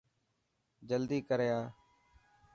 [0.89, 1.61] جلدي ڪر آ.